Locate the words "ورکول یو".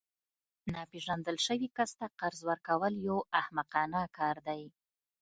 2.49-3.17